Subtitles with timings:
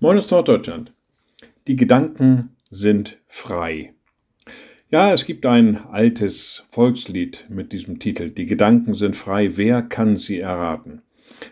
[0.00, 0.92] Moin aus Norddeutschland.
[1.66, 3.94] Die Gedanken sind frei.
[4.92, 8.30] Ja, es gibt ein altes Volkslied mit diesem Titel.
[8.30, 9.56] Die Gedanken sind frei.
[9.56, 11.02] Wer kann sie erraten?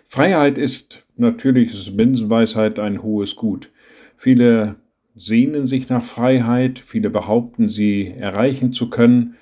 [0.06, 3.68] Freiheit ist natürlich, ist Binsenweisheit, ein hohes Gut.
[4.16, 4.76] Viele
[5.16, 9.34] sehnen sich nach Freiheit, viele behaupten, sie erreichen zu können,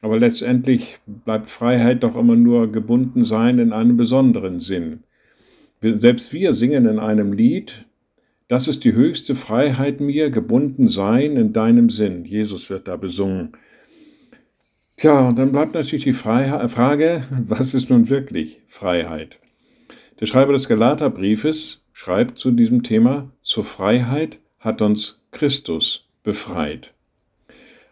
[0.00, 5.02] aber letztendlich bleibt Freiheit doch immer nur gebunden sein in einem besonderen Sinn.
[5.80, 7.84] Selbst wir singen in einem Lied,
[8.48, 12.24] das ist die höchste Freiheit mir, gebunden sein in deinem Sinn.
[12.24, 13.52] Jesus wird da besungen.
[14.96, 19.38] Tja, und dann bleibt natürlich die Frage, was ist nun wirklich Freiheit?
[20.20, 26.92] Der Schreiber des Galaterbriefes schreibt zu diesem Thema, zur Freiheit hat uns Christus befreit.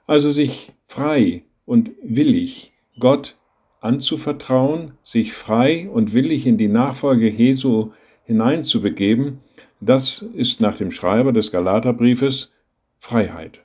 [0.07, 3.37] Also sich frei und willig Gott
[3.81, 7.93] anzuvertrauen, sich frei und willig in die Nachfolge Jesu
[8.25, 9.41] hineinzubegeben,
[9.83, 12.53] das ist nach dem Schreiber des Galaterbriefes
[12.99, 13.65] Freiheit.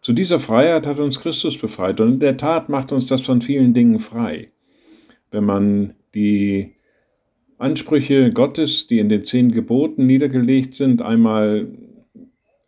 [0.00, 3.42] Zu dieser Freiheit hat uns Christus befreit und in der Tat macht uns das von
[3.42, 4.52] vielen Dingen frei.
[5.32, 6.74] Wenn man die
[7.58, 11.66] Ansprüche Gottes, die in den zehn Geboten niedergelegt sind, einmal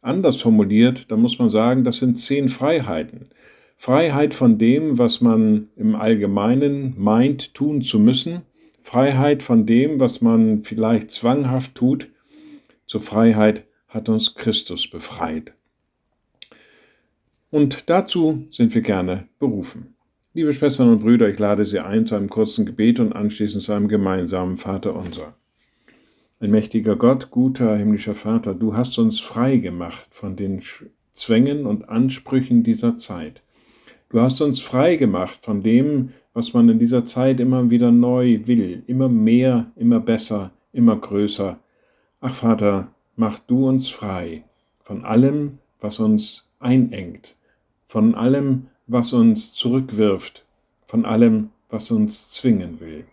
[0.03, 3.29] anders formuliert, dann muss man sagen, das sind zehn Freiheiten.
[3.77, 8.43] Freiheit von dem, was man im Allgemeinen meint, tun zu müssen.
[8.83, 12.09] Freiheit von dem, was man vielleicht zwanghaft tut
[12.89, 15.53] zur Freiheit hat uns Christus befreit.
[17.51, 19.95] Und dazu sind wir gerne berufen.
[20.35, 23.73] Liebe Schwestern und Brüder, ich lade Sie ein zu einem kurzen Gebet und anschließend zu
[23.73, 25.35] einem gemeinsamen Vater unser.
[26.41, 30.63] Ein mächtiger Gott, guter himmlischer Vater, du hast uns frei gemacht von den
[31.13, 33.43] Zwängen und Ansprüchen dieser Zeit.
[34.09, 38.47] Du hast uns frei gemacht von dem, was man in dieser Zeit immer wieder neu
[38.47, 41.59] will, immer mehr, immer besser, immer größer,
[42.21, 44.43] Ach Vater, mach du uns frei
[44.81, 47.37] von allem, was uns einengt,
[47.85, 50.45] von allem, was uns zurückwirft,
[50.89, 53.05] von allem, was uns zwingen will.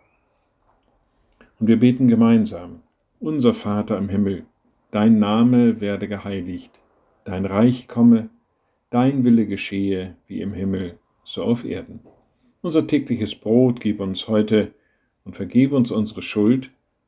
[1.60, 2.82] Und wir beten gemeinsam,
[3.20, 4.48] unser Vater im Himmel,
[4.90, 6.72] dein Name werde geheiligt,
[7.26, 8.30] dein Reich komme,
[8.90, 12.00] dein Wille geschehe wie im Himmel, so auf Erden.
[12.64, 14.74] Unser tägliches Brot gib uns heute
[15.26, 16.72] und vergib uns unsere Schuld,